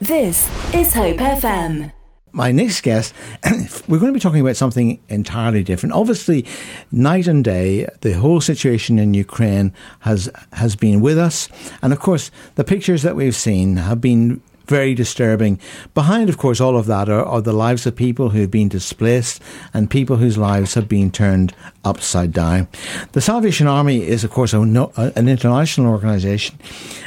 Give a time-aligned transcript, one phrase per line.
[0.00, 1.92] This is Hope FM.
[2.32, 3.12] My next guest,
[3.86, 5.92] we're going to be talking about something entirely different.
[5.94, 6.46] Obviously,
[6.90, 11.50] night and day, the whole situation in Ukraine has has been with us,
[11.82, 14.40] and of course, the pictures that we've seen have been
[14.70, 15.60] very disturbing.
[15.94, 18.68] Behind, of course, all of that are, are the lives of people who have been
[18.68, 19.42] displaced
[19.74, 21.52] and people whose lives have been turned
[21.84, 22.68] upside down.
[23.12, 26.56] The Salvation Army is, of course, a, an international organisation,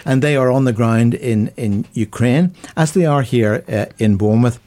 [0.06, 4.18] and they are on the ground in, in Ukraine, as they are here uh, in
[4.18, 4.60] Bournemouth.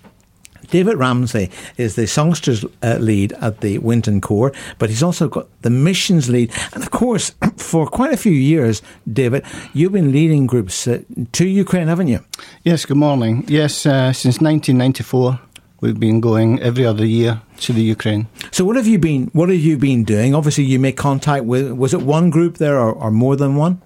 [0.70, 5.48] David Ramsey is the songsters uh, lead at the Winton Corps, but he's also got
[5.62, 6.52] the missions lead.
[6.74, 11.02] And of course, for quite a few years, David, you've been leading groups uh,
[11.33, 12.21] to Ukraine, haven't you?
[12.65, 13.45] Yes, good morning.
[13.48, 15.41] Yes, uh, since 1994.
[15.83, 18.29] We've been going every other year to the Ukraine.
[18.51, 19.27] So, what have you been?
[19.35, 20.35] What have you been doing?
[20.35, 21.71] Obviously, you make contact with.
[21.73, 23.83] Was it one group there, or, or more than one?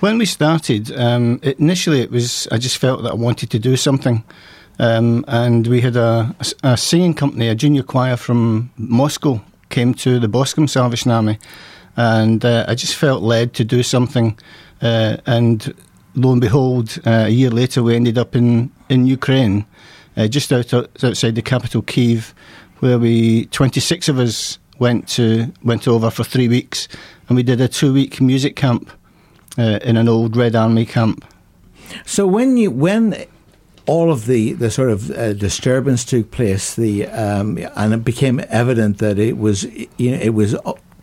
[0.00, 2.46] When we started, um, initially it was.
[2.52, 4.24] I just felt that I wanted to do something.
[4.82, 10.18] Um, and we had a, a, singing company, a junior choir from Moscow, came to
[10.18, 11.38] the Boscombe Salvation Army,
[11.96, 14.36] and uh, I just felt led to do something.
[14.80, 15.72] Uh, and
[16.16, 19.64] lo and behold, uh, a year later, we ended up in in Ukraine,
[20.16, 22.34] uh, just out, outside the capital, Kiev,
[22.80, 26.88] where we twenty six of us went to went over for three weeks,
[27.28, 28.90] and we did a two week music camp
[29.56, 31.24] uh, in an old Red Army camp.
[32.04, 33.26] So when you when
[33.86, 38.40] all of the, the sort of uh, disturbance took place, the um, and it became
[38.48, 39.64] evident that it was
[39.96, 40.54] you know, it was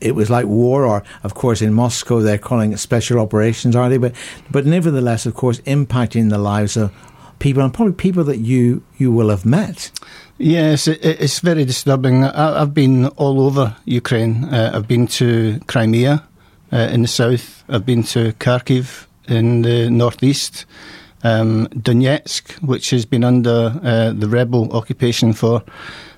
[0.02, 3.89] it was like war, or of course in Moscow they're calling it special operations, are
[3.89, 3.97] they?
[3.97, 4.16] But
[4.49, 6.94] but nevertheless, of course, impacting the lives of
[7.39, 9.91] people and probably people that you you will have met.
[10.38, 12.23] Yes, it, it's very disturbing.
[12.23, 14.45] I, have been all over Ukraine.
[14.45, 16.23] Uh, I've been to Crimea
[16.71, 17.64] uh, in the south.
[17.67, 20.66] I've been to Kharkiv in the northeast
[21.23, 25.63] um, Donetsk, which has been under uh, the rebel occupation for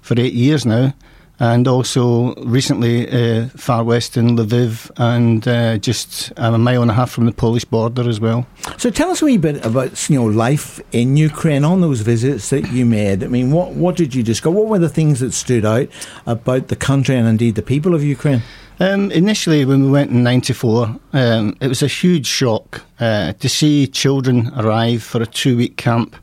[0.02, 0.94] for eight years now,
[1.42, 6.92] and also recently uh, far west in Lviv, and uh, just um, a mile and
[6.92, 8.46] a half from the Polish border as well.
[8.78, 12.52] So tell us a wee bit about you know life in Ukraine on those visits
[12.52, 13.24] that you made.
[13.24, 14.56] I mean, what what did you discover?
[14.56, 15.88] What were the things that stood out
[16.28, 18.44] about the country and indeed the people of Ukraine?
[18.80, 23.50] Um, initially, when we went in '94, um, it was a huge shock uh, to
[23.50, 26.16] see children arrive for a two-week camp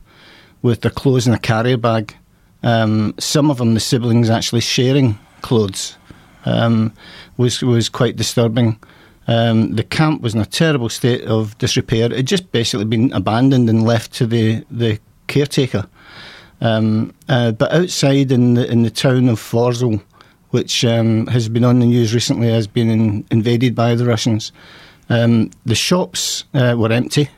[0.61, 2.15] with their clothes in a carrier bag.
[2.63, 5.97] Um, some of them, the siblings, actually sharing clothes,
[6.45, 6.93] um,
[7.37, 8.79] was was quite disturbing.
[9.27, 12.05] Um, the camp was in a terrible state of disrepair.
[12.05, 15.87] It had just basically been abandoned and left to the the caretaker.
[16.61, 20.01] Um, uh, but outside in the in the town of Vorzel,
[20.49, 24.51] which um, has been on the news recently has been in, invaded by the Russians.
[25.09, 27.29] Um, the shops uh, were empty.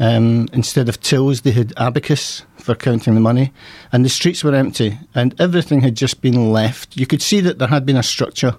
[0.00, 3.52] Um, instead of tills, they had abacus for counting the money,
[3.92, 6.96] and the streets were empty, and everything had just been left.
[6.96, 8.56] You could see that there had been a structure,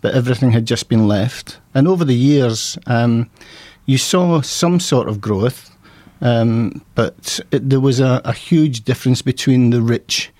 [0.00, 1.60] but everything had just been left.
[1.72, 3.30] And over the years, um,
[3.86, 5.70] you saw some sort of growth,
[6.20, 10.32] um, but it, there was a, a huge difference between the rich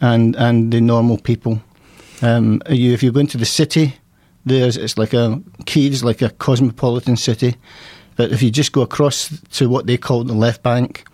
[0.00, 1.60] and and the normal people.
[2.22, 3.96] Um, you, if you go into the city,
[4.46, 7.56] there's it's like a Kiev's like a cosmopolitan city,
[8.16, 11.04] but if you just go across to what they call the left bank,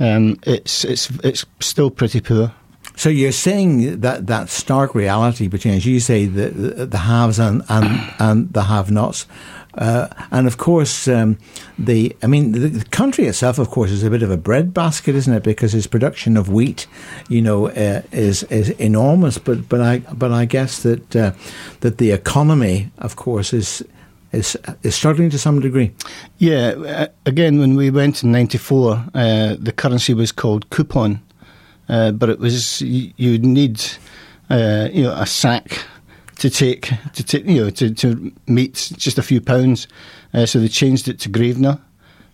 [0.00, 2.52] um, it's it's it's still pretty poor.
[2.96, 7.38] So you're saying that that stark reality between, as you say, the the, the haves
[7.38, 9.26] and and, and the have-nots.
[9.76, 11.38] Uh, and of course, um,
[11.78, 15.14] the I mean, the, the, country itself, of course, is a bit of a breadbasket,
[15.14, 15.42] isn't it?
[15.42, 16.86] Because its production of wheat,
[17.28, 19.36] you know, uh, is is enormous.
[19.36, 21.32] But but I but I guess that uh,
[21.80, 23.82] that the economy, of course, is.
[24.36, 25.92] Is, is struggling to some degree.
[26.36, 31.22] Yeah, uh, again, when we went in '94, uh, the currency was called coupon,
[31.88, 33.82] uh, but it was you'd need
[34.50, 35.86] you know a sack
[36.38, 39.88] to take to take you know to, to meet just a few pounds.
[40.34, 41.80] Uh, so they changed it to grivna,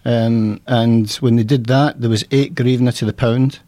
[0.05, 3.61] um, and when they did that, there was eight grivna to the pound.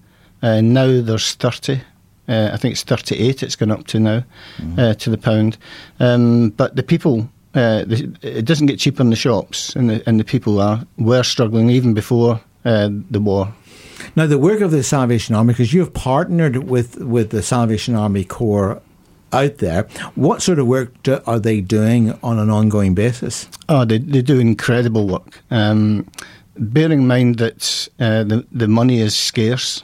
[0.43, 1.83] Uh, now there's thirty.
[2.27, 3.45] Uh, I think it's thirty-eight.
[3.45, 4.25] It's gone up to now
[4.57, 4.81] mm-hmm.
[4.81, 5.57] Uh, to the pound.
[6.01, 7.29] Um, but the people.
[7.55, 10.85] Uh, the, it doesn't get cheaper in the shops, and the, and the people are
[10.99, 13.53] were struggling even before uh, the war.
[14.17, 17.95] Now, the work of the Salvation Army, because you have partnered with, with the Salvation
[17.95, 18.83] Army Corps
[19.33, 19.85] out there.
[20.15, 23.49] What sort of work do, are they doing on an ongoing basis?
[23.69, 25.43] Oh, they, they do incredible work.
[25.51, 26.09] Um,
[26.57, 29.83] bearing in mind that uh, the, the money is scarce,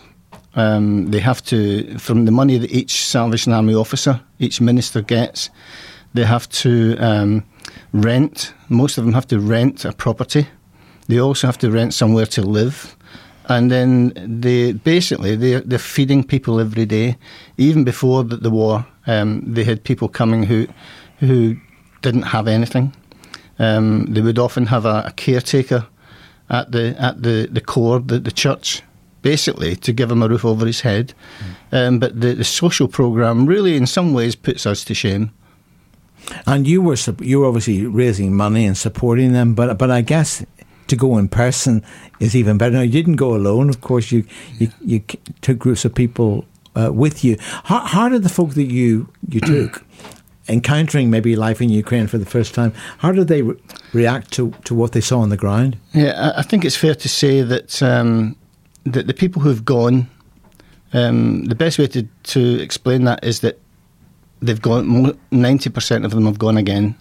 [0.54, 5.50] um, they have to, from the money that each Salvation Army officer, each minister gets,
[6.14, 7.44] they have to um,
[7.92, 8.54] rent.
[8.68, 10.48] Most of them have to rent a property.
[11.08, 12.96] They also have to rent somewhere to live.
[13.50, 17.16] and then they basically they they're feeding people every day.
[17.56, 20.66] Even before the, the war, um, they had people coming who
[21.18, 21.56] who
[22.02, 22.94] didn't have anything.
[23.58, 25.86] Um, they would often have a, a, caretaker
[26.48, 28.82] at the at the the Corps, the, the church,
[29.22, 31.12] basically to give him a roof over his head.
[31.72, 31.88] Mm.
[31.88, 35.32] Um, but the, the social program really, in some ways, puts us to shame.
[36.46, 40.44] And you were you were obviously raising money and supporting them, but but I guess
[40.88, 41.82] to go in person
[42.18, 42.72] is even better.
[42.72, 44.12] Now you didn't go alone, of course.
[44.12, 44.24] You
[44.58, 45.00] you, you
[45.40, 46.44] took groups of people
[46.76, 47.36] uh, with you.
[47.64, 49.84] How, how did the folk that you you took?
[50.48, 53.54] encountering maybe life in Ukraine for the first time, how did they re-
[53.92, 55.76] react to, to what they saw on the ground?
[55.92, 58.36] Yeah, I think it's fair to say that um,
[58.84, 60.08] that the people who've gone,
[60.92, 63.60] um, the best way to, to explain that is that
[64.42, 65.18] they've gone.
[65.30, 66.96] Ninety percent of them have gone again.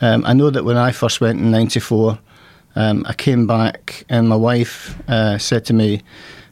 [0.00, 2.18] Um, I know that when I first went in '94,
[2.76, 6.02] um, I came back and my wife uh, said to me,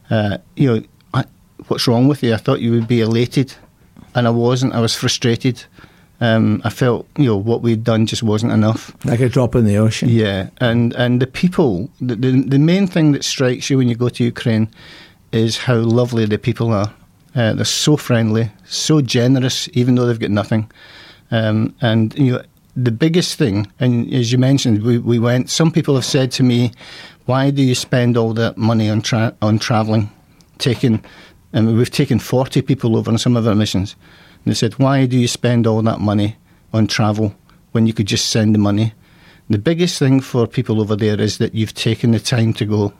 [0.09, 0.83] uh, "You know,
[1.13, 1.23] I,
[1.67, 2.33] what's wrong with you?
[2.33, 3.53] I thought you would be elated,
[4.15, 4.73] and I wasn't.
[4.73, 5.63] I was frustrated."
[6.19, 8.91] Um, I felt you know what we'd done just wasn't enough.
[9.05, 10.09] Like a drop in the ocean.
[10.09, 13.95] Yeah, and and the people, the the, the main thing that strikes you when you
[13.95, 14.67] go to Ukraine
[15.31, 16.91] is how lovely the people are.
[17.37, 20.69] Uh, they're so friendly, so generous, even though they've got nothing.
[21.31, 22.41] Um, and you know,
[22.75, 25.49] the biggest thing, and as you mentioned, we, we went.
[25.49, 26.71] Some people have said to me,
[27.25, 30.11] "Why do you spend all that money on tra- on travelling,
[30.57, 31.01] taking?"
[31.53, 33.95] And we've taken forty people over on some of our missions
[34.47, 36.37] and they said, Why do you spend all that money
[36.71, 37.35] on travel
[37.73, 38.93] when you could just send the money?
[39.49, 42.93] The biggest thing for people over there is that you've taken the time to go.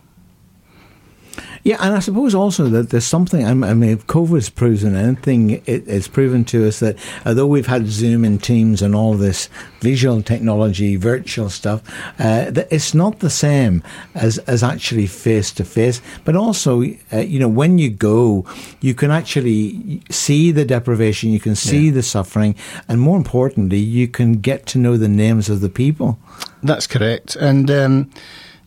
[1.67, 3.45] Yeah, and I suppose also that there's something.
[3.45, 7.87] I mean, if COVID's proven anything, it, it's proven to us that although we've had
[7.87, 9.49] Zoom and Teams and all this
[9.81, 11.83] visual technology, virtual stuff,
[12.19, 13.83] uh, that it's not the same
[14.15, 16.01] as as actually face to face.
[16.23, 18.45] But also, uh, you know, when you go,
[18.79, 21.95] you can actually see the deprivation, you can see yeah.
[21.95, 22.55] the suffering,
[22.87, 26.17] and more importantly, you can get to know the names of the people.
[26.63, 27.69] That's correct, and.
[27.69, 28.09] Um,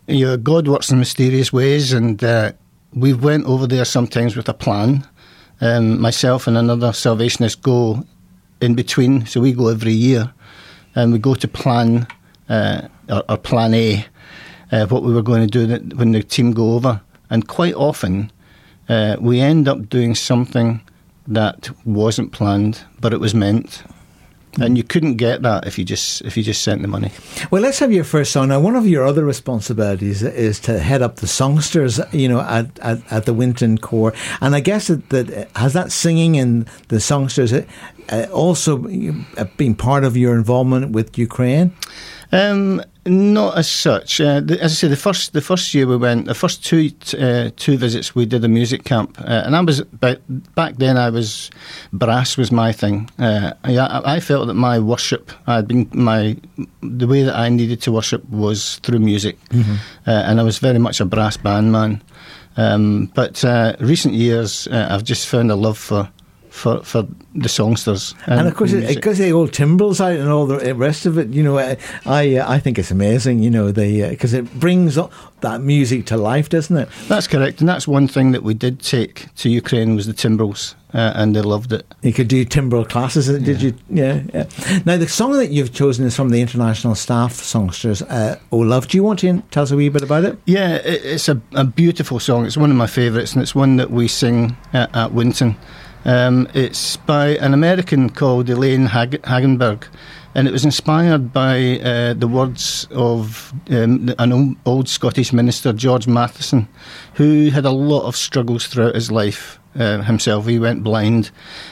[0.07, 2.51] you know, God works in mysterious ways, and uh,
[2.95, 5.07] we went over there sometimes with a plan.
[5.61, 8.05] Um, myself and another Salvationist go
[8.61, 10.33] in between, so we go every year,
[10.95, 12.07] and we go to plan
[12.49, 14.05] uh, or, or, plan A,
[14.73, 18.33] uh, what we were going to do when the team go over, and quite often
[18.89, 20.81] uh, we end up doing something
[21.27, 23.85] that wasn't planned, but it was meant
[24.59, 27.13] and you couldn't get that if you just if you just sent the money.
[27.51, 28.49] Well, let's have your first song.
[28.49, 32.79] Now, one of your other responsibilities is to head up the songsters, you know, at,
[32.81, 37.01] at, at the Winton Corps, and I guess that, that has that singing and the
[37.01, 37.53] songsters
[38.11, 38.79] uh, also
[39.57, 41.73] been part of your involvement with Ukraine.
[42.33, 44.21] Um, not as such.
[44.21, 46.91] Uh, the, as I say, the first the first year we went, the first two
[47.19, 50.19] uh, two visits we did a music camp, uh, and I was back,
[50.55, 50.97] back then.
[50.97, 51.51] I was
[51.93, 53.11] brass was my thing.
[53.19, 56.37] Uh, I, I, felt that my worship I had been my
[56.83, 59.77] the way that I needed to worship was through music, mm-hmm.
[60.07, 62.03] Uh, and I was very much a brass band man.
[62.57, 66.11] Um, but uh, recent years, I've just found a love for
[66.51, 68.15] for for the songsters.
[68.27, 71.29] And, and of course, because the old timbrels out and all the rest of it,
[71.29, 74.99] you know, I I, I think it's amazing, you know, because uh, it brings
[75.41, 76.89] that music to life, doesn't it?
[77.09, 80.75] That's correct, and that's one thing that we did take to Ukraine was the timbrels.
[80.93, 81.87] Uh, and they loved it.
[82.03, 83.59] You could do timbrel classes, did yeah.
[83.59, 83.75] you?
[83.91, 84.81] Yeah, yeah.
[84.85, 88.89] Now, the song that you've chosen is from the International Staff Songsters, uh, Oh Love.
[88.89, 90.37] Do you want to tell us a wee bit about it?
[90.47, 92.45] Yeah, it, it's a, a, beautiful song.
[92.45, 95.55] It's one of my favourites, and it's one that we sing at, at Winton.
[96.05, 99.87] Um, it's by an American called Elaine Hag- Hagenberg,
[100.35, 106.07] and it was inspired by uh, the words of um, an old Scottish minister, George
[106.07, 106.69] Matheson,
[107.15, 109.59] who had a lot of struggles throughout his life.
[109.79, 111.31] Uh, himself, he went blind.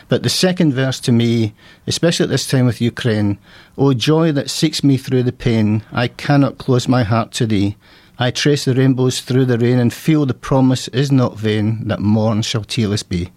[0.08, 1.52] But the second verse to me,
[1.88, 3.38] especially at this time with Ukraine,
[3.76, 7.76] O joy that seeks me through the pain, I cannot close my heart to thee.
[8.16, 11.99] I trace the rainbows through the rain and feel the promise is not vain that
[11.99, 13.32] morn shall tearless be.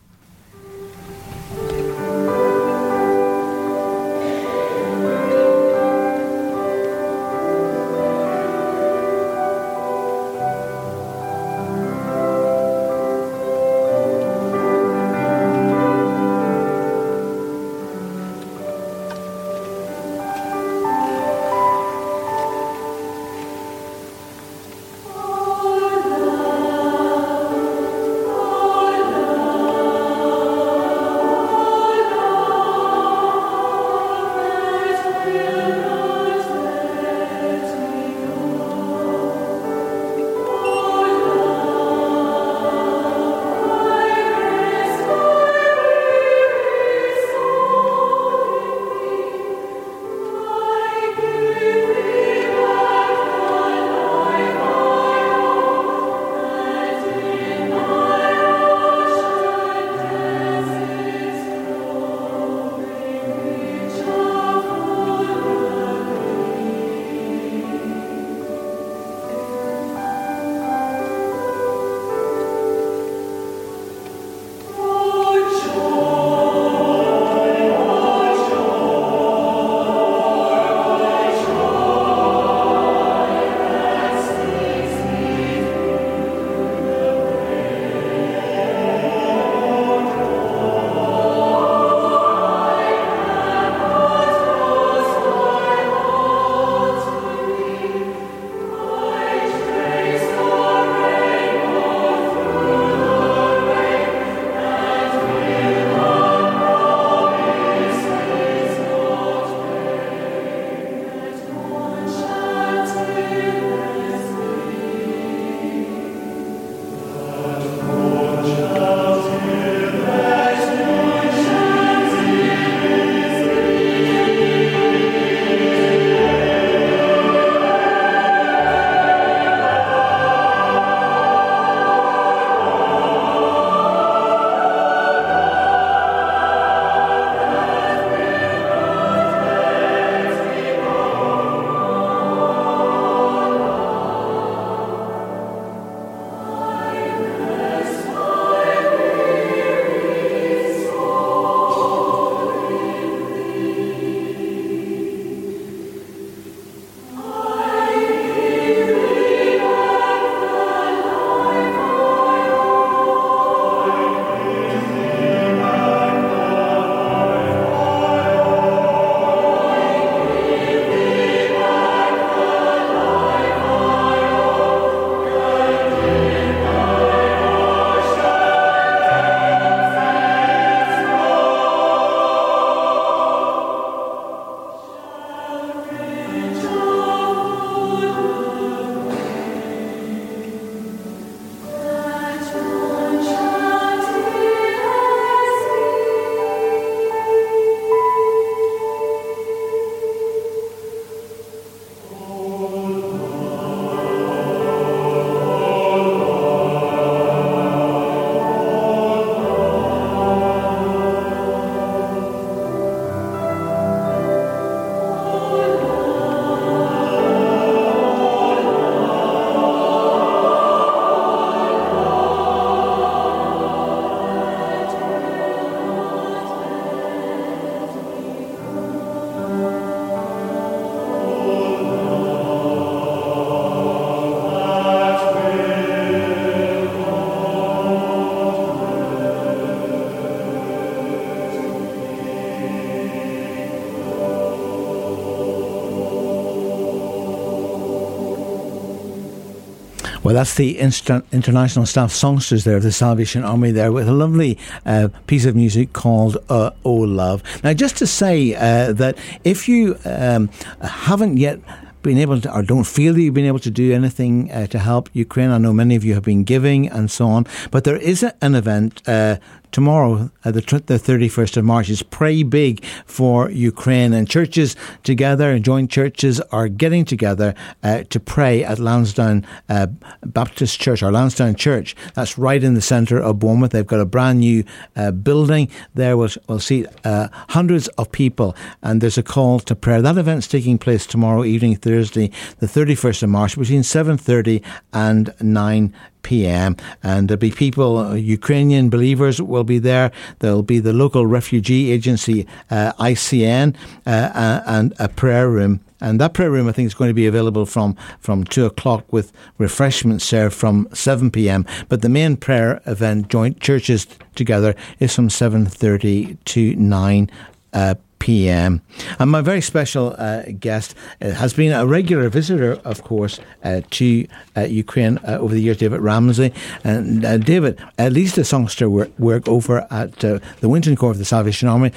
[250.42, 254.58] That's the Insta- International Staff Songsters there of the Salvation Army there with a lovely
[254.88, 257.44] uh, piece of music called uh, Oh Love.
[257.64, 260.50] Now, just to say uh, that if you um,
[260.82, 261.60] haven't yet
[262.02, 264.80] been able to, or don't feel that you've been able to do anything uh, to
[264.80, 265.50] help Ukraine.
[265.50, 268.34] I know many of you have been giving and so on, but there is a,
[268.42, 269.38] an event uh,
[269.72, 274.14] tomorrow, uh, the, the 31st of March, is Pray Big for Ukraine.
[274.14, 279.88] And churches together, and joint churches, are getting together uh, to pray at Lansdowne uh,
[280.26, 281.96] Baptist Church, or Lansdowne Church.
[282.14, 283.72] That's right in the centre of Bournemouth.
[283.72, 284.64] They've got a brand new
[284.96, 286.18] uh, building there.
[286.18, 290.02] We'll, we'll see uh, hundreds of people, and there's a call to prayer.
[290.02, 295.94] That event's taking place tomorrow evening, Thursday, the 31st of March, between 7.30 and 9
[296.24, 296.78] p.m.
[297.04, 300.12] And there'll be people, Ukrainian believers will be there.
[300.40, 305.82] There'll be the local refugee agency, uh, ICN, uh, uh, and a prayer room.
[306.00, 309.04] And that prayer room, I think, is going to be available from, from 2 o'clock
[309.12, 311.66] with refreshments served from 7 p.m.
[311.90, 317.30] But the main prayer event, joint churches together, is from 7.30 to 9
[317.74, 318.82] uh, p.m.
[319.20, 323.82] And my very special uh, guest uh, has been a regular visitor, of course, uh,
[323.90, 326.54] to uh, Ukraine uh, over the years, David Ramsey.
[326.84, 331.18] And uh, David, at least a songster work, work over at the Winton Corps of
[331.18, 331.92] the Salvation Army,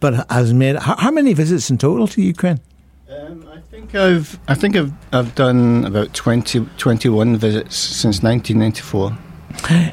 [0.00, 2.60] but has made how, how, many visits in total to Ukraine?
[3.08, 9.27] Um, I think I've I think I've I've done about 20, 21 visits since 1994.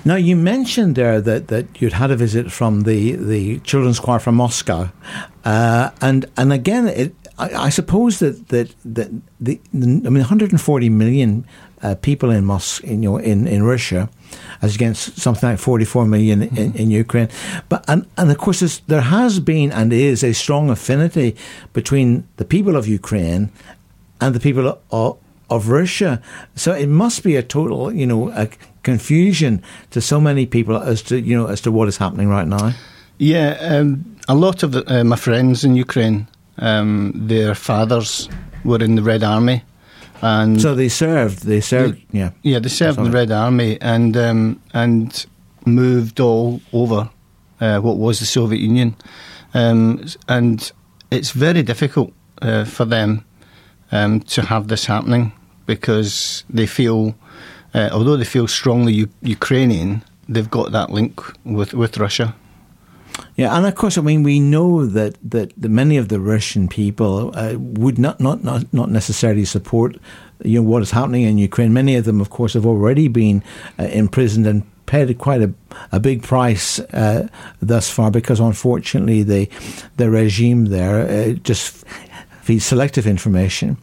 [0.06, 4.20] Now you mentioned there that, that you'd had a visit from the, the children's choir
[4.20, 4.90] from Moscow,
[5.44, 9.10] uh, and and again, it, I, I, suppose that that, that
[9.40, 11.46] the, the I mean 140 million
[11.82, 14.10] uh, people in Mos in, you know, in in Russia,
[14.62, 16.78] as against something like 44 million in, mm-hmm.
[16.78, 17.30] in Ukraine,
[17.70, 21.36] but and and of course there has been and is a strong affinity
[21.74, 23.52] between the people of Ukraine
[24.22, 25.18] and the people of,
[25.50, 26.22] of Russia.
[26.56, 28.50] So it must be a total, you know, a
[28.86, 32.48] confusion to so many people as to you know as to what is happening right
[32.48, 32.72] now.
[33.18, 36.28] Yeah, um, a lot of the, uh, my friends in Ukraine,
[36.60, 38.30] um, their fathers
[38.64, 39.64] were in the Red Army,
[40.22, 41.46] and so they served.
[41.46, 41.96] They served.
[42.12, 45.26] They, yeah, yeah, they served in the Red Army and um, and
[45.66, 47.10] moved all over
[47.60, 48.96] uh, what was the Soviet Union,
[49.54, 50.72] um, and
[51.12, 53.26] it's very difficult uh, for them
[53.92, 55.32] um, to have this happening
[55.66, 57.16] because they feel,
[57.76, 62.36] uh, although they feel strongly U- Ukrainian, they've got that link with, with Russia.
[63.36, 67.32] Yeah, and of course, I mean, we know that, that many of the Russian people
[67.36, 69.98] uh, would not, not, not, not necessarily support
[70.44, 71.74] you know, what is happening in Ukraine.
[71.74, 73.44] Many of them, of course, have already been
[73.80, 75.54] uh, imprisoned and paid quite a,
[75.92, 77.28] a big price uh,
[77.62, 79.50] thus far because, unfortunately, the
[79.98, 81.86] the regime there uh, just
[82.46, 83.76] feed selective information.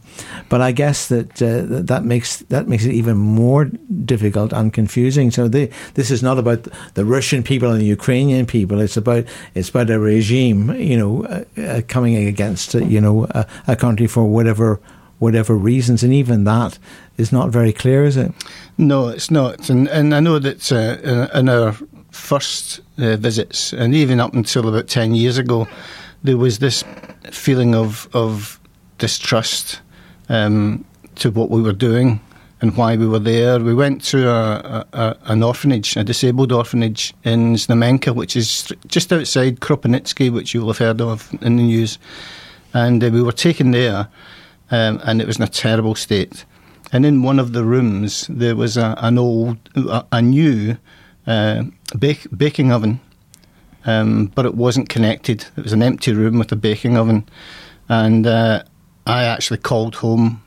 [0.47, 3.65] But I guess that uh, that makes that makes it even more
[4.05, 5.31] difficult and confusing.
[5.31, 8.79] So this is not about the Russian people and the Ukrainian people.
[8.79, 13.27] It's about it's about a regime, you know, uh, uh, coming against uh, you know
[13.31, 14.79] a, a country for whatever
[15.19, 16.79] whatever reasons, and even that
[17.17, 18.31] is not very clear, is it?
[18.77, 19.69] No, it's not.
[19.69, 21.75] And and I know that uh, in our
[22.11, 25.67] first uh, visits, and even up until about ten years ago,
[26.23, 26.83] there was this
[27.31, 28.59] feeling of of
[28.97, 29.81] distrust
[30.29, 32.19] um, to what we were doing
[32.61, 33.59] and why we were there.
[33.59, 39.11] We went to a, a, an orphanage, a disabled orphanage in Znamenka, which is just
[39.11, 41.99] outside Kropyvnytsky, which you'll have heard of in the news.
[42.73, 44.07] And uh, we were taken there,
[44.71, 46.45] um, and it was in a terrible state.
[46.93, 50.77] And in one of the rooms, there was a, an old, a, a new
[51.27, 51.63] uh,
[51.99, 53.01] bake, baking oven
[53.85, 55.45] um, but it wasn't connected.
[55.57, 57.27] It was an empty room with a baking oven,
[57.89, 58.63] and uh,
[59.05, 60.41] I actually called home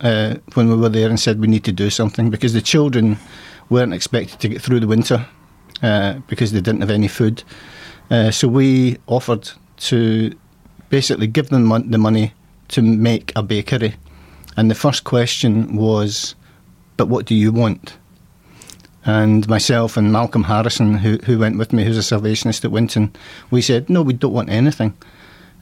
[0.00, 3.18] uh, when we were there and said we need to do something because the children
[3.68, 5.26] weren't expected to get through the winter
[5.82, 7.42] uh, because they didn't have any food.
[8.10, 10.32] Uh, so we offered to
[10.88, 12.32] basically give them mon- the money
[12.68, 13.94] to make a bakery,
[14.56, 16.34] and the first question was,
[16.96, 17.98] "But what do you want?"
[19.08, 23.10] And myself and Malcolm Harrison, who, who went with me, who's a Salvationist at Winton,
[23.50, 24.94] we said, no, we don't want anything.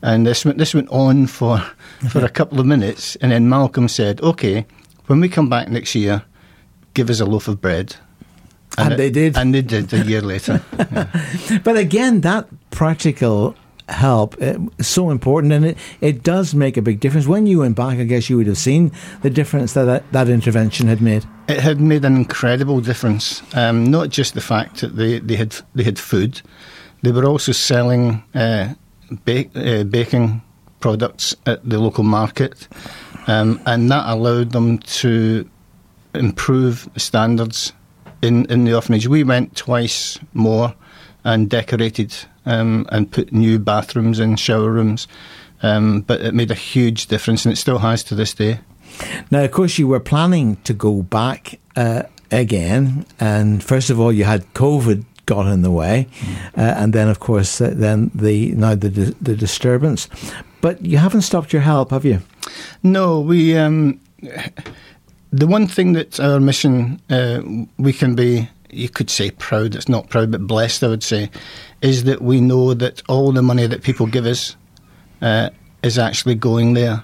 [0.02, 1.58] And this went, this went on for,
[2.10, 4.66] for a couple of minutes, and then Malcolm said, okay,
[5.06, 6.24] when we come back next year,
[6.94, 7.94] give us a loaf of bread.
[8.78, 9.36] And, and it, they did.
[9.36, 10.60] And they did a year later.
[10.92, 11.58] Yeah.
[11.62, 13.54] but again, that practical
[13.88, 17.26] help is uh, so important and it, it does make a big difference.
[17.26, 18.90] When you went back, I guess you would have seen
[19.22, 21.24] the difference that that, that intervention had made.
[21.48, 23.42] It had made an incredible difference.
[23.54, 26.42] Um, not just the fact that they, they had they had food,
[27.02, 28.74] they were also selling uh,
[29.10, 30.42] uh, baking
[30.80, 32.66] products at the local market,
[33.28, 35.48] um, and that allowed them to
[36.14, 37.72] improve standards
[38.22, 39.06] in, in the orphanage.
[39.06, 40.74] We went twice more
[41.24, 42.14] and decorated
[42.46, 45.06] um, and put new bathrooms and shower rooms,
[45.62, 48.60] um, but it made a huge difference, and it still has to this day.
[49.30, 54.12] Now, of course, you were planning to go back uh, again, and first of all,
[54.12, 56.06] you had COVID got in the way,
[56.56, 60.08] uh, and then, of course, uh, then the now the the disturbance.
[60.60, 62.20] But you haven't stopped your help, have you?
[62.82, 63.56] No, we.
[63.56, 64.00] Um,
[65.32, 67.42] the one thing that our mission uh,
[67.78, 71.30] we can be you could say proud it's not proud but blessed i would say
[71.82, 74.56] is that we know that all the money that people give us
[75.22, 75.50] uh,
[75.82, 77.02] is actually going there.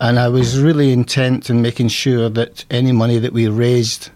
[0.00, 4.10] And i was really intent in making sure that any money that we raised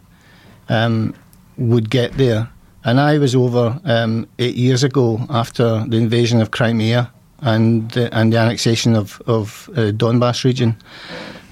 [0.69, 1.15] um,
[1.59, 2.49] would get there.
[2.85, 8.15] And i was over um, eight years ago after the invasion of crimea and the,
[8.17, 10.77] and the annexation of, of uh, donbass region.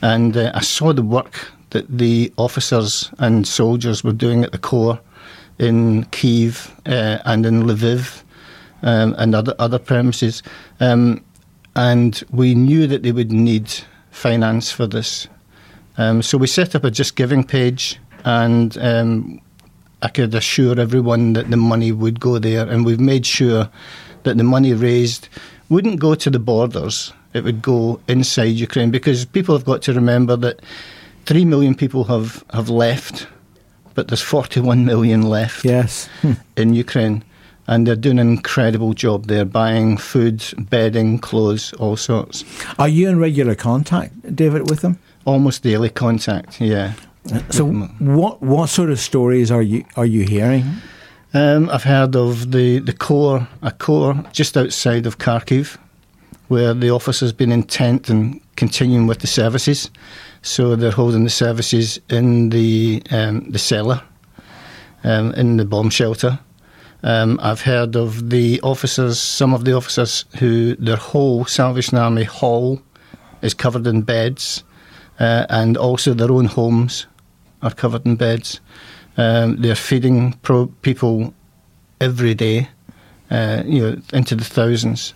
[0.01, 4.59] And uh, i saw the work that the officers and soldiers were doing at the
[4.59, 5.01] Corps
[5.59, 8.23] in Kiev uh, and in Lviv
[8.83, 10.43] um, and other other premises,
[10.81, 11.25] um,
[11.77, 13.73] and we knew that they would need
[14.11, 15.29] finance for this.
[15.99, 19.41] Um, so we set up a Just Giving page, and um,
[20.03, 23.69] I could assure everyone that the money would go there, and we've made sure
[24.25, 25.29] that the money raised
[25.69, 29.93] wouldn't go to the borders; it would go inside Ukraine because people have got to
[29.93, 30.61] remember that
[31.27, 33.27] three million people have, have left,
[33.95, 36.09] but there's 41 million left yes.
[36.21, 36.33] Hmm.
[36.57, 37.25] in Ukraine.
[37.69, 39.27] And they're doing an incredible job.
[39.27, 42.45] They're buying food, bedding, clothes, all sorts.
[42.79, 44.99] Are you in regular contact, David, with them?
[45.25, 46.95] Almost daily contact, yeah.
[47.51, 50.65] So, what what sort of stories are you are you hearing?
[51.35, 55.79] Um, I've heard of the the Corps, a Corps just outside of Kharkiv,
[56.49, 59.89] where the office has been intent in continuing with the services.
[60.43, 64.03] So they're holding the services in the um, the cellar,
[65.05, 66.41] um, in the bomb shelter.
[67.05, 72.25] Um, I've heard of the officers, some of the officers who their whole Salvation Army
[72.25, 72.81] hall
[73.41, 74.63] is covered in beds,
[75.19, 77.07] uh, and also their own homes
[77.63, 78.61] are covered in beds.
[79.17, 81.35] Um, they're feeding pro- people
[82.01, 82.69] every day,
[83.31, 85.15] uh, you know, into the thousands.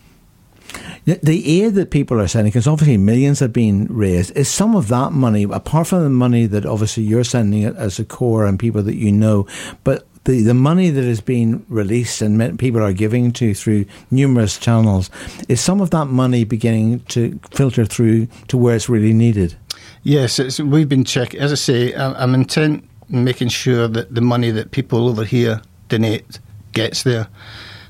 [1.04, 4.88] The aid that people are sending, because obviously millions have been raised, is some of
[4.88, 8.58] that money, apart from the money that obviously you're sending it as a Corps and
[8.58, 9.46] people that you know,
[9.84, 14.58] but the, the money that is being released and people are giving to through numerous
[14.58, 15.08] channels,
[15.48, 19.56] is some of that money beginning to filter through to where it's really needed?
[20.02, 21.40] Yes, we've been checking.
[21.40, 25.62] As I say, I'm intent in making sure that the money that people over here
[25.88, 26.40] donate
[26.72, 27.28] gets there.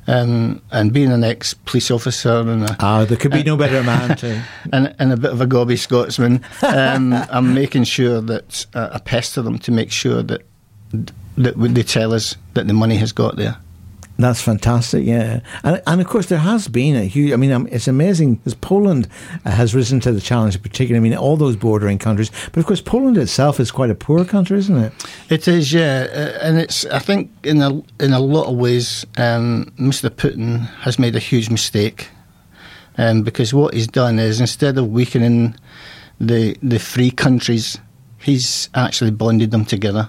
[0.08, 3.82] Um, and being an ex police officer and a, ah, there could be no better
[3.82, 4.42] man to
[4.72, 8.98] and, and a bit of a gobby Scotsman, um, I'm making sure that uh, I
[8.98, 10.42] pester them to make sure that
[10.92, 13.58] that they tell us that the money has got there.
[14.18, 15.40] That's fantastic, yeah.
[15.62, 18.54] And, and of course, there has been a huge, I mean, um, it's amazing because
[18.54, 19.08] Poland
[19.44, 20.96] uh, has risen to the challenge in particular.
[20.96, 22.30] I mean, all those bordering countries.
[22.52, 24.92] But of course, Poland itself is quite a poor country, isn't it?
[25.28, 26.06] It is, yeah.
[26.10, 30.08] Uh, and it's, I think, in a, in a lot of ways, um, Mr.
[30.08, 32.08] Putin has made a huge mistake.
[32.98, 35.54] Um, because what he's done is instead of weakening
[36.18, 37.76] the, the free countries,
[38.18, 40.08] he's actually bonded them together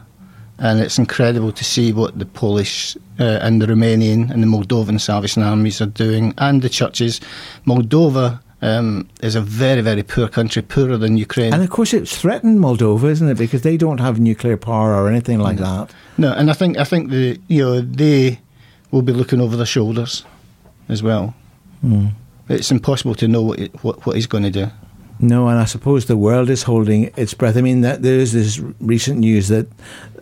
[0.60, 5.00] and it's incredible to see what the Polish uh, and the Romanian and the Moldovan
[5.00, 7.22] Salvation armies are doing, and the churches.
[7.66, 11.54] Moldova um, is a very, very poor country, poorer than Ukraine.
[11.54, 13.38] And of course, it's threatened Moldova, isn't it?
[13.38, 15.64] Because they don't have nuclear power or anything like no.
[15.64, 15.94] that.
[16.18, 18.40] No, and I think I think the you know they
[18.92, 20.26] will be looking over their shoulders
[20.90, 21.36] as well.
[21.84, 22.12] Mm.
[22.50, 24.72] It's impossible to know what, it, what what he's going to do.
[25.20, 27.58] No, and I suppose the world is holding its breath.
[27.58, 29.68] I mean, there is this recent news that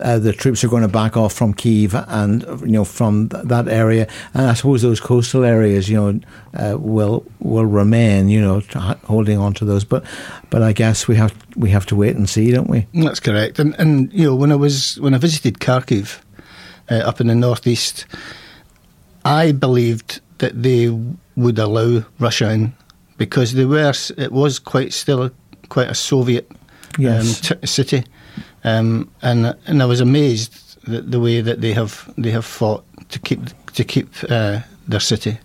[0.00, 3.44] uh, the troops are going to back off from Kiev and you know from th-
[3.44, 6.20] that area, and I suppose those coastal areas, you know,
[6.54, 8.60] uh, will will remain, you know,
[9.04, 9.84] holding on to those.
[9.84, 10.02] But
[10.48, 12.86] but I guess we have we have to wait and see, don't we?
[12.94, 13.58] That's correct.
[13.58, 16.20] And and you know, when I was when I visited Kharkiv
[16.90, 18.06] uh, up in the northeast,
[19.24, 20.88] I believed that they
[21.36, 22.74] would allow Russia in
[23.16, 25.30] because they were it was quite still a,
[25.68, 26.50] quite a Soviet
[26.98, 27.50] yes.
[27.50, 28.04] um, t- city,
[28.64, 32.84] um, and and I was amazed that the way that they have they have fought
[33.10, 33.40] to keep
[33.74, 35.38] to keep uh, their city.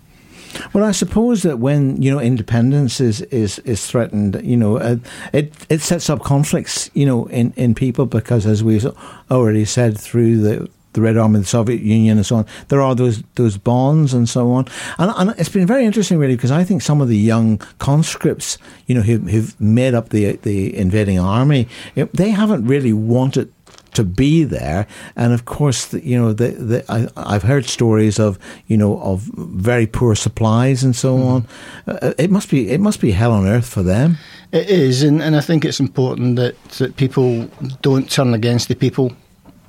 [0.72, 4.96] Well, I suppose that when you know independence is is, is threatened, you know, uh,
[5.32, 8.86] it it sets up conflicts, you know, in, in people because, as we've
[9.30, 12.46] already said, through the the Red Army, the Soviet Union, and so on.
[12.68, 14.66] There are those those bonds and so on,
[14.98, 18.58] and, and it's been very interesting, really, because I think some of the young conscripts,
[18.86, 23.52] you know, who, who've made up the the invading army, they haven't really wanted
[23.94, 24.86] to be there.
[25.16, 29.00] And of course, the, you know, the, the, I, I've heard stories of you know
[29.00, 31.46] of very poor supplies and so on.
[31.86, 34.18] Uh, it must be it must be hell on earth for them.
[34.52, 37.48] It is, and, and I think it's important that, that people
[37.80, 39.12] don't turn against the people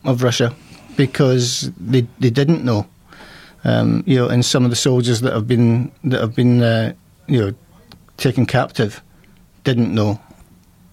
[0.04, 0.54] of Russia
[0.96, 2.88] because they they didn't know.
[3.66, 6.94] Um, you know, and some of the soldiers that have been that have been uh,
[7.28, 7.54] you know
[8.18, 9.02] taken captive
[9.64, 10.20] didn't know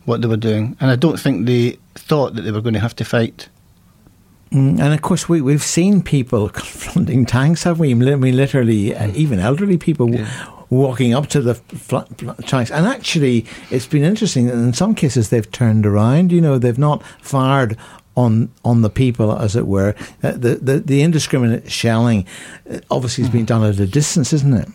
[0.05, 2.81] what they were doing, and I don't think they thought that they were going to
[2.81, 3.49] have to fight.
[4.53, 7.91] Mm, and of course, we, we've seen people confronting tanks, have we?
[7.93, 10.27] I mean, literally, uh, even elderly people w-
[10.71, 12.71] walking up to the fl- fl- tanks.
[12.71, 16.33] And actually, it's been interesting that in some cases they've turned around.
[16.33, 17.77] You know, they've not fired
[18.21, 19.95] on on the people, as it were.
[20.23, 22.27] Uh, the, the the indiscriminate shelling
[22.71, 24.69] uh, obviously has been done at a distance, isn't it?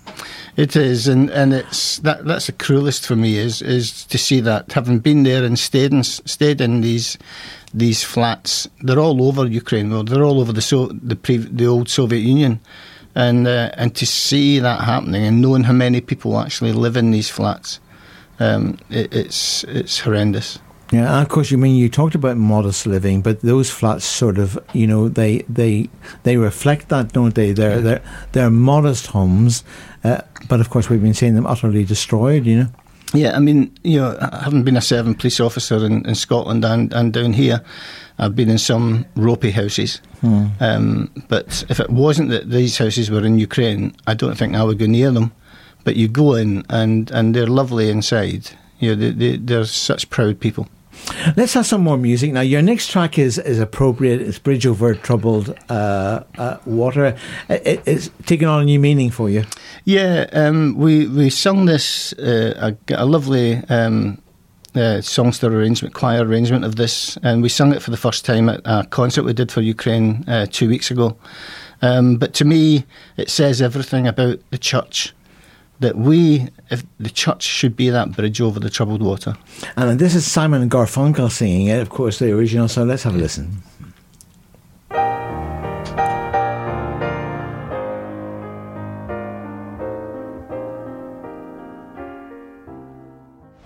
[0.58, 4.39] It is, and, and it's that that's the cruelest for me is is to see
[4.41, 7.17] that having been there and stayed in stayed in these
[7.73, 8.67] these flats.
[8.81, 9.89] They're all over Ukraine.
[9.91, 12.60] Well, they're all over the so the pre, the old Soviet Union,
[13.15, 17.12] and uh, and to see that happening and knowing how many people actually live in
[17.12, 17.79] these flats,
[18.39, 20.60] um, it, it's it's horrendous.
[20.91, 24.38] Yeah, and of course, you mean you talked about modest living, but those flats sort
[24.38, 25.89] of, you know, they they
[26.24, 27.54] they reflect that, don't they?
[27.54, 29.63] They're they're they're modest homes,
[30.04, 32.45] uh, but of course, we've been seeing them utterly destroyed.
[32.45, 32.67] You know.
[33.13, 36.91] Yeah, I mean, you know, having been a serving police officer in, in Scotland and,
[36.93, 37.62] and down here,
[38.17, 40.02] I've been in some ropey houses.
[40.21, 40.48] Hmm.
[40.60, 44.63] Um, but if it wasn't that these houses were in Ukraine, I don't think I
[44.63, 45.32] would go near them.
[45.84, 48.50] But you go in and, and they're lovely inside.
[48.79, 50.67] You know, they, they, they're such proud people.
[51.35, 52.41] Let's have some more music now.
[52.41, 54.21] Your next track is is appropriate.
[54.21, 57.15] It's "Bridge Over Troubled uh, uh, Water."
[57.49, 59.43] It, it's taken on a new meaning for you.
[59.83, 64.21] Yeah, um, we we sung this uh, a, a, lovely um,
[64.73, 68.49] uh, songster arrangement, choir arrangement of this, and we sung it for the first time
[68.49, 71.17] at a concert we did for Ukraine uh, two weeks ago.
[71.81, 72.85] Um, but to me,
[73.17, 75.13] it says everything about the church
[75.79, 79.35] that we, if the church should be that bridge over the troubled water.
[79.75, 82.67] And this is Simon and Garfunkel singing it, of course, the original.
[82.67, 83.63] So let's have a listen.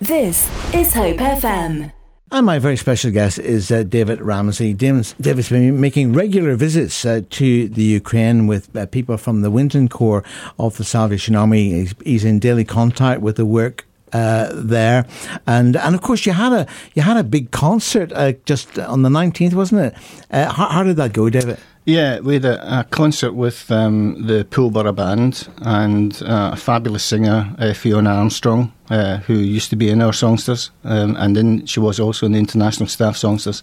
[0.00, 1.92] This is Hope FM.
[2.32, 4.72] And my very special guest is uh, David Ramsey.
[4.72, 9.50] David's, David's been making regular visits uh, to the Ukraine with uh, people from the
[9.50, 10.22] Winton Corps
[10.56, 11.70] of the Salvation Army.
[11.70, 15.06] He's, he's in daily contact with the work uh, there,
[15.46, 19.02] and and of course you had a you had a big concert uh, just on
[19.02, 19.94] the nineteenth, wasn't it?
[20.32, 21.58] Uh, how, how, did that go, David?
[21.86, 27.02] Yeah, we had a, a concert with um, the Poolborough Band and uh, a fabulous
[27.02, 31.64] singer, uh, Fiona Armstrong, uh, who used to be in our songsters, um, and then
[31.66, 33.62] she was also in the international staff songsters.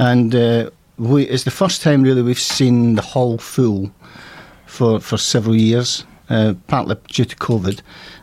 [0.00, 3.92] And uh, we, it's the first time really we've seen the hall full
[4.66, 7.80] for, for several years, uh, partly due to COVID,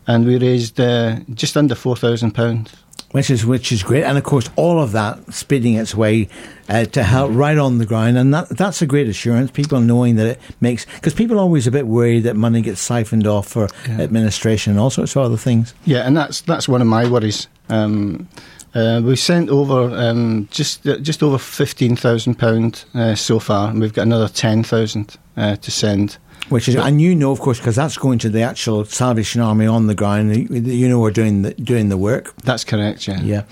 [0.08, 2.81] and we raised uh, just under four thousand pounds
[3.12, 6.28] which is which is great, and of course all of that speeding its way
[6.70, 9.52] uh, to help right on the ground, and that that's a great assurance.
[9.52, 12.82] People knowing that it makes because people are always a bit worried that money gets
[12.82, 14.02] siphoned off for yeah.
[14.02, 15.74] administration and all sorts of other things.
[15.86, 17.48] Yeah, and that's that's one of my worries.
[17.70, 18.28] Um,
[18.74, 22.86] uh, we sent over um, just uh, just over fifteen thousand uh, pound
[23.18, 26.18] so far, and we've got another ten thousand uh, to send.
[26.50, 29.68] Which is, and you know, of course, because that's going to the actual Salvation Army
[29.68, 30.36] on the ground.
[30.50, 32.36] You know, we're doing the doing the work.
[32.44, 33.08] That's correct.
[33.08, 33.22] Yeah.
[33.22, 33.44] Yeah.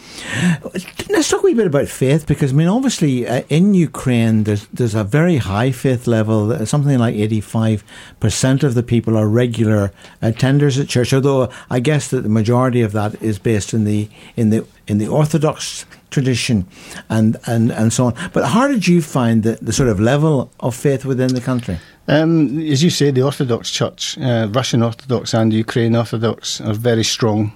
[1.09, 4.67] Let's talk a wee bit about faith, because I mean, obviously, uh, in Ukraine, there's
[4.67, 6.65] there's a very high faith level.
[6.65, 7.85] Something like eighty five
[8.19, 11.13] percent of the people are regular attenders at church.
[11.13, 14.97] Although I guess that the majority of that is based in the in the in
[14.97, 16.65] the Orthodox tradition
[17.07, 18.15] and, and, and so on.
[18.33, 21.77] But how did you find the, the sort of level of faith within the country?
[22.09, 27.03] Um, as you say, the Orthodox Church, uh, Russian Orthodox and Ukraine Orthodox, are very
[27.03, 27.51] strong.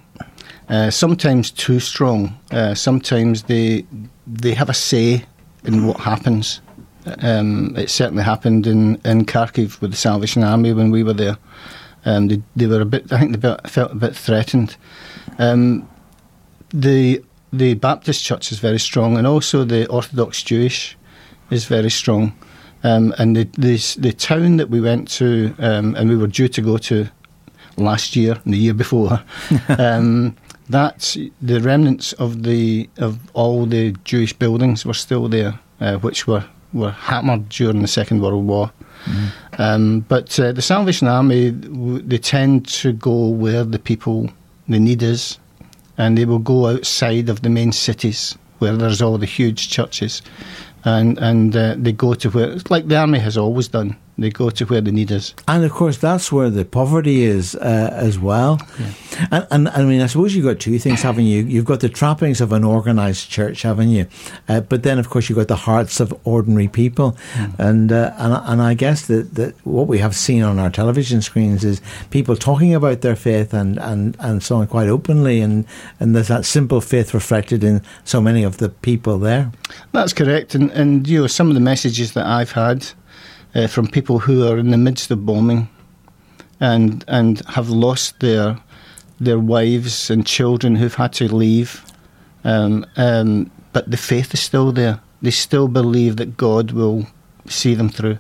[0.70, 2.38] Uh, sometimes too strong.
[2.52, 3.84] Uh, sometimes they
[4.28, 5.26] they have a say
[5.64, 6.62] in what happens.
[7.24, 11.38] Um, it certainly happened in, in Kharkiv with the Salvation Army when we were there.
[12.06, 13.12] Um, they, they were a bit.
[13.12, 14.78] I think they felt a bit threatened.
[15.40, 15.90] Um,
[16.70, 20.96] the the Baptist Church is very strong, and also the Orthodox Jewish
[21.50, 22.34] is very strong.
[22.84, 26.50] Um, and the, the, the town that we went to, um, and we were due
[26.50, 27.08] to go to
[27.78, 29.24] last year and the year before,
[29.78, 30.36] um,
[30.70, 36.28] that's the remnants of the of all the Jewish buildings were still there, uh, which
[36.28, 38.72] were were hammered during the Second World War.
[39.06, 39.62] Mm-hmm.
[39.62, 44.30] Um, but uh, the Salvation Army, they tend to go where the people,
[44.68, 45.38] the need is,
[45.98, 50.22] and they will go outside of the main cities where there's all the huge churches
[50.86, 53.98] and and uh, they go to where, like the army has always done.
[54.16, 55.34] They go to where the need is.
[55.48, 58.60] And of course, that's where the poverty is uh, as well.
[58.80, 58.88] Yeah.
[59.32, 61.44] And, and, I mean, I suppose you've got two things, haven't you?
[61.44, 64.06] You've got the trappings of an organised church, haven't you?
[64.48, 67.18] Uh, but then, of course, you've got the hearts of ordinary people.
[67.34, 67.60] Mm.
[67.60, 71.22] And, uh, and and I guess that, that what we have seen on our television
[71.22, 75.42] screens is people talking about their faith and, and, and so on quite openly.
[75.42, 75.66] And,
[76.00, 79.52] and there's that simple faith reflected in so many of the people there.
[79.92, 80.54] That's correct.
[80.54, 82.86] And, and you know, some of the messages that I've had
[83.56, 85.70] uh, from people who are in the midst of bombing
[86.60, 88.58] and and have lost their
[89.20, 91.86] their wives and children who've had to leave,
[92.44, 95.00] um, um, but the faith is still there.
[95.22, 97.08] They still believe that God will
[97.48, 98.18] see them through.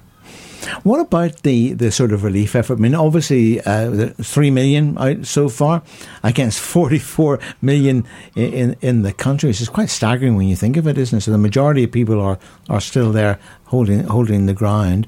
[0.83, 2.77] What about the, the sort of relief effort?
[2.77, 5.83] I mean, obviously, uh, three million out so far
[6.23, 10.87] against 44 million in, in, in the country, is quite staggering when you think of
[10.87, 11.21] it, isn't it?
[11.21, 15.07] So the majority of people are, are still there holding holding the ground.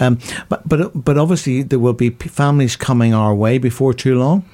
[0.00, 4.44] Um, but but but obviously, there will be families coming our way before too long.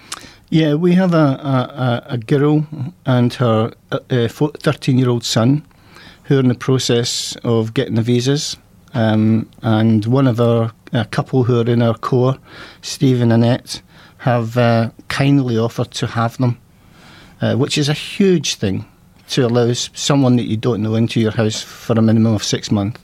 [0.51, 2.67] Yeah, we have a, a, a girl
[3.07, 5.65] and her uh, 13 year old son
[6.25, 8.57] who are in the process of getting the visas.
[8.95, 12.39] Um, and one of our a couple who are in our Corps,
[12.83, 13.83] Steve and Annette,
[14.19, 16.61] have uh, kindly offered to have them,
[17.41, 18.85] uh, which is a huge thing
[19.29, 22.71] to allow someone that you don't know into your house for a minimum of six
[22.71, 23.01] months.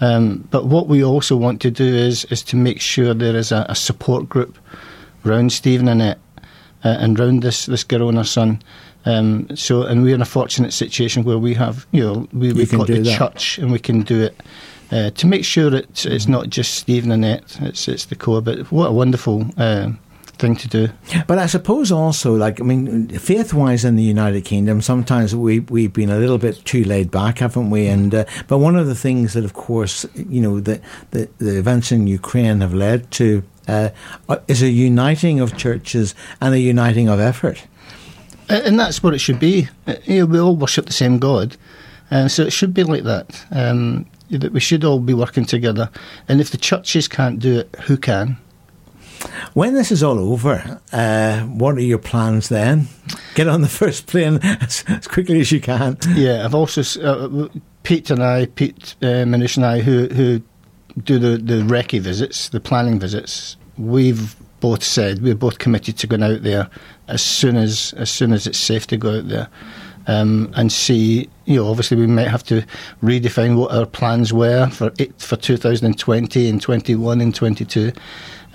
[0.00, 3.52] Um, but what we also want to do is is to make sure there is
[3.52, 4.58] a, a support group
[5.24, 6.18] around Steve and Annette
[6.84, 8.60] uh, and round this this girl and her son.
[9.06, 12.70] Um, so, and we're in a fortunate situation where we have, you know, we, we've
[12.70, 13.18] got the that.
[13.18, 14.40] church and we can do it
[14.94, 18.40] uh, to make sure it's, it's not just Steve and Annette, it's, it's the corps.
[18.40, 19.90] But what a wonderful uh,
[20.38, 20.88] thing to do.
[21.26, 25.60] But I suppose also, like, I mean, faith wise in the United Kingdom, sometimes we,
[25.60, 27.86] we've been a little bit too laid back, haven't we?
[27.86, 30.80] And uh, But one of the things that, of course, you know, the,
[31.10, 33.88] the, the events in Ukraine have led to uh,
[34.46, 37.64] is a uniting of churches and a uniting of effort.
[38.48, 39.68] And that's what it should be.
[39.86, 41.56] Uh, you know, we all worship the same God.
[42.10, 43.46] And so it should be like that.
[43.50, 45.90] Um, that we should all be working together.
[46.28, 48.38] And if the churches can't do it, who can?
[49.54, 52.88] When this is all over, uh, what are your plans then?
[53.34, 55.96] Get on the first plane as, as quickly as you can.
[56.14, 57.48] Yeah, I've also uh,
[57.82, 60.42] Pete and I, Pete uh, Minush and I, who who
[61.02, 63.56] do the the recce visits, the planning visits.
[63.78, 66.70] We've both said we're both committed to going out there
[67.08, 69.48] as soon as as soon as it's safe to go out there
[70.06, 71.28] um, and see.
[71.46, 72.64] You know, obviously we might have to
[73.02, 77.92] redefine what our plans were for it, for 2020 and 21 and 22.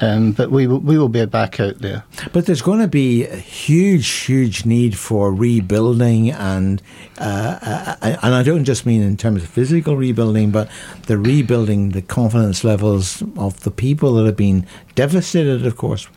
[0.01, 2.05] Um, but we will, we will be back out there.
[2.31, 6.81] But there's going to be a huge, huge need for rebuilding, and
[7.17, 7.59] uh,
[8.01, 10.69] uh, and I don't just mean in terms of physical rebuilding, but
[11.07, 16.07] the rebuilding the confidence levels of the people that have been devastated, of course.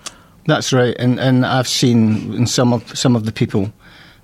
[0.47, 3.73] That's right, and and I've seen in some of some of the people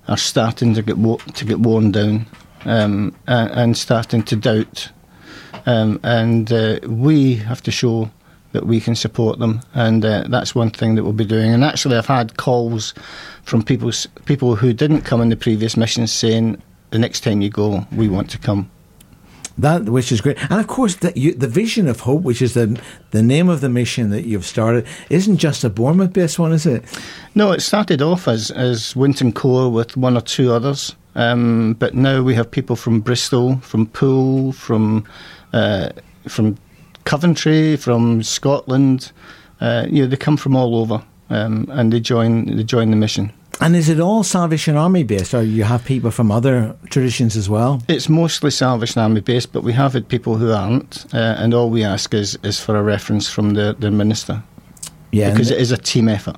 [0.09, 2.25] are starting to get wo- to get worn down
[2.65, 4.89] um, and, and, starting to doubt.
[5.65, 8.09] Um, and uh, we have to show
[8.51, 11.53] that we can support them, and uh, that's one thing that we'll be doing.
[11.53, 12.93] And actually, I've had calls
[13.43, 13.91] from people
[14.25, 18.09] people who didn't come in the previous missions saying, "The next time you go, we
[18.09, 18.71] want to come."
[19.59, 22.53] That which is great, and of course the, you, the vision of hope, which is
[22.53, 22.79] the
[23.11, 26.85] the name of the mission that you've started, isn't just a Bournemouth-based one, is it?
[27.35, 31.93] No, it started off as as Winton Corps with one or two others, um, but
[31.93, 35.03] now we have people from Bristol, from Poole, from
[35.51, 35.89] uh,
[36.29, 36.57] from
[37.03, 39.11] Coventry, from Scotland.
[39.59, 42.95] Uh, you know, they come from all over, um, and they join they join the
[42.95, 43.33] mission.
[43.61, 47.49] And is it all Salvation Army based, or you have people from other traditions as
[47.49, 47.81] well?
[47.89, 51.69] It's mostly Salvation Army based, but we have had people who aren't, uh, and all
[51.69, 54.41] we ask is, is for a reference from the, the minister.
[55.11, 56.37] Yeah, because it is a team effort.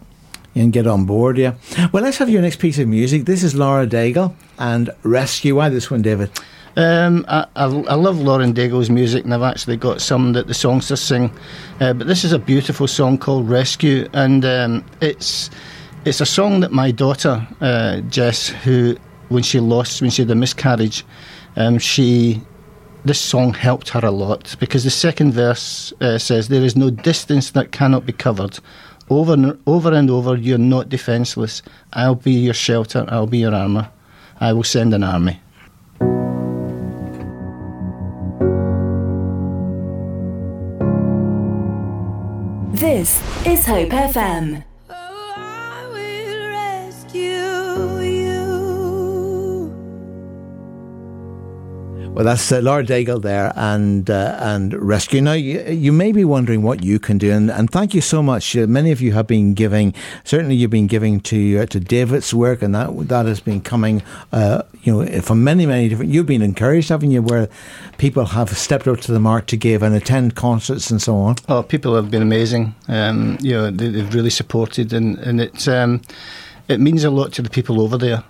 [0.56, 1.56] And get on board, yeah.
[1.92, 3.26] Well, let's have your next piece of music.
[3.26, 5.56] This is Lauren Daigle and Rescue.
[5.56, 6.32] Why this one, David?
[6.76, 10.54] Um, I, I, I, love Lauren Daigle's music, and I've actually got some that the
[10.54, 11.32] songsters sing.
[11.80, 15.50] Uh, but this is a beautiful song called Rescue, and um, it's
[16.06, 18.98] it's a song that my daughter, uh, Jess, who
[19.30, 21.06] when she lost, when she had a miscarriage,
[21.56, 22.42] um, she
[23.04, 26.90] this song helped her a lot because the second verse uh, says, "There is no
[26.90, 28.60] distance that cannot be covered."
[29.10, 31.62] Over and over and over, you're not defenseless.
[31.94, 33.06] I'll be your shelter.
[33.10, 33.90] I'll be your armor.
[34.40, 35.40] I will send an army.
[42.74, 44.71] This is Hope FM.
[52.14, 55.22] Well, that's uh, Lauren Daigle there and uh, and Rescue.
[55.22, 58.22] Now, you, you, may be wondering what you can do, and, and thank you so
[58.22, 58.56] much.
[58.56, 59.94] Uh, many of you have been giving.
[60.26, 64.04] Certainly, you've been giving to uh, to David's work, and that that has been coming,
[64.34, 66.12] uh, you know, from many many different.
[66.12, 67.48] You've been encouraged, haven't you, where
[67.98, 71.38] people have stepped up to the mark to give and attend concerts and so on.
[71.48, 72.76] Oh, people have been amazing.
[72.90, 76.02] Um, you know, they, have really supported, and and it's um,
[76.68, 78.22] it means a lot to the people over there.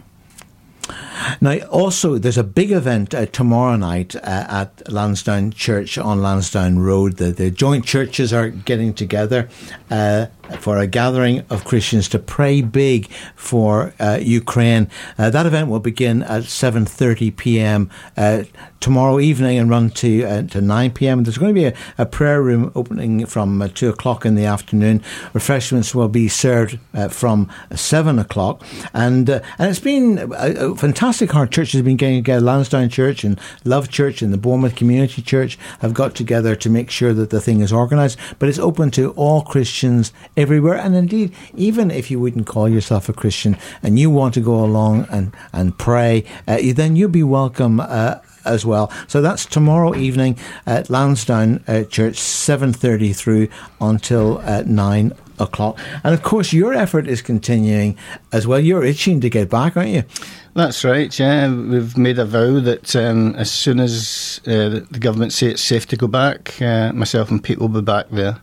[1.44, 6.78] Now, also, there's a big event uh, tomorrow night uh, at Lansdowne Church on Lansdowne
[6.78, 7.18] Road.
[7.18, 9.50] The, the joint churches are getting together
[9.90, 10.28] uh,
[10.60, 14.88] for a gathering of Christians to pray big for uh, Ukraine.
[15.18, 17.90] Uh, that event will begin at 7:30 p.m.
[18.82, 21.24] Uh, tomorrow evening and run to uh, to 9 p.m.
[21.24, 24.46] There's going to be a, a prayer room opening from uh, 2 o'clock in the
[24.46, 25.04] afternoon.
[25.34, 28.64] Refreshments will be served uh, from 7 o'clock,
[28.94, 31.36] and and it's been a, a fantastic.
[31.36, 32.42] Our churches have been getting together.
[32.42, 36.90] Lansdowne Church and Love Church and the Bournemouth Community Church have got together to make
[36.90, 38.18] sure that the thing is organised.
[38.40, 40.78] But it's open to all Christians everywhere.
[40.78, 44.64] And indeed, even if you wouldn't call yourself a Christian and you want to go
[44.64, 47.80] along and, and pray, uh, then you'll be welcome.
[48.46, 48.92] As well.
[49.08, 55.80] So that's tomorrow evening at Lansdowne uh, Church, 7.30 through until uh, 9 o'clock.
[56.04, 57.98] And of course, your effort is continuing
[58.32, 58.60] as well.
[58.60, 60.04] You're itching to get back, aren't you?
[60.54, 61.54] That's right, yeah.
[61.54, 65.88] We've made a vow that um, as soon as uh, the government say it's safe
[65.88, 68.42] to go back, uh, myself and Pete will be back there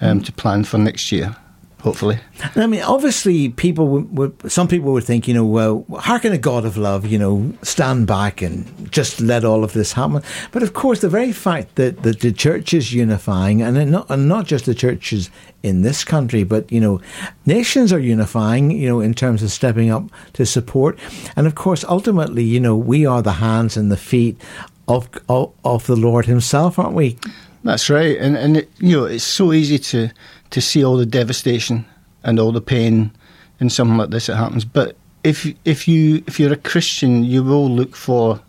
[0.00, 1.36] um, to plan for next year
[1.84, 2.18] hopefully.
[2.56, 6.38] I mean, obviously, people would, some people would think, you know, well, how can a
[6.38, 10.22] God of love, you know, stand back and just let all of this happen?
[10.50, 14.26] But of course, the very fact that, that the church is unifying, and not, and
[14.26, 15.30] not just the churches
[15.62, 17.02] in this country, but, you know,
[17.44, 20.98] nations are unifying, you know, in terms of stepping up to support.
[21.36, 24.40] And of course, ultimately, you know, we are the hands and the feet
[24.88, 27.18] of, of, of the Lord Himself, aren't we?
[27.62, 30.10] That's right, and and it, you know it's so easy to
[30.54, 31.84] to see all the devastation
[32.22, 33.10] and all the pain
[33.58, 34.64] in something like this that happens.
[34.64, 38.40] But if if you if you're a Christian, you will look for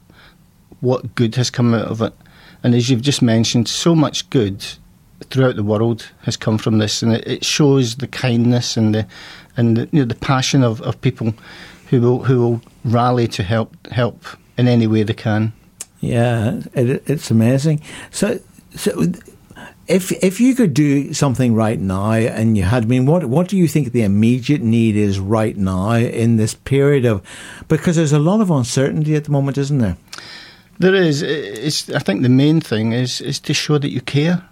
[0.82, 2.14] what good has come out of it.
[2.62, 4.64] And as you've just mentioned, so much good
[5.32, 9.08] throughout the world has come from this, and it, it shows the kindness and the
[9.58, 11.34] and the, you know, the passion of, of people
[11.89, 14.24] who will who will rally to help help
[14.60, 15.53] in any way they can.
[16.01, 17.82] Yeah, it, it's amazing.
[18.12, 18.39] So
[18.76, 19.12] so
[19.88, 23.47] if if you could do something right now, and you had, I mean, what what
[23.47, 27.21] do you think the immediate need is right now in this period of,
[27.67, 29.97] because there's a lot of uncertainty at the moment, isn't there?
[30.79, 31.21] There is.
[31.21, 31.89] It's.
[31.91, 34.43] I think the main thing is is to show that you care.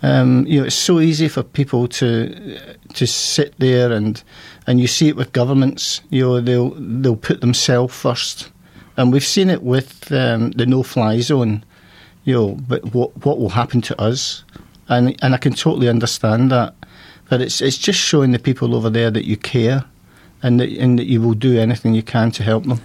[0.00, 2.58] Um, you know, it's so easy for people to
[2.94, 4.22] to sit there and
[4.68, 6.00] and you see it with governments.
[6.10, 8.50] You know, they'll they'll put themselves first,
[8.96, 11.64] and we've seen it with um, the no fly zone
[12.28, 14.44] you know, but what what will happen to us?
[14.88, 16.74] And and I can totally understand that.
[17.30, 19.84] But it's it's just showing the people over there that you care,
[20.42, 22.82] and that and that you will do anything you can to help them.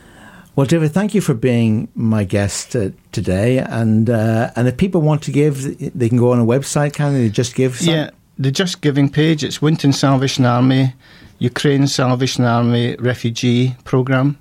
[0.55, 3.57] Well, David, thank you for being my guest uh, today.
[3.57, 5.55] And uh, and if people want to give,
[5.93, 6.93] they can go on a website.
[6.93, 7.75] Can they just give?
[7.75, 7.93] Some?
[7.93, 9.43] Yeah, the Just Giving page.
[9.43, 10.93] It's Winton Salvation Army,
[11.39, 14.37] Ukraine Salvation Army Refugee Program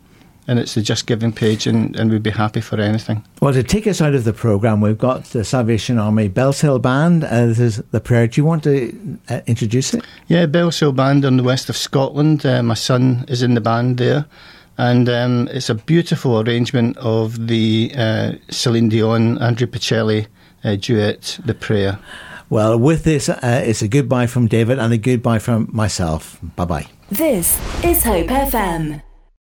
[0.53, 3.25] and it's the Just Giving page, and, and we'd be happy for anything.
[3.41, 7.25] Well, to take us out of the programme, we've got the Salvation Army Bellshill Band.
[7.25, 8.27] Uh, this is the prayer.
[8.27, 10.05] Do you want to uh, introduce it?
[10.29, 12.45] Yeah, Bellshill Band in the west of Scotland.
[12.45, 14.27] Uh, my son is in the band there.
[14.77, 20.27] And um, it's a beautiful arrangement of the uh, Celine Dion, Andrea Bocelli
[20.65, 21.99] uh, duet, The Prayer.
[22.51, 26.39] Well, with this, uh, it's a goodbye from David and a goodbye from myself.
[26.57, 26.87] Bye bye.
[27.11, 29.03] This is Hope FM.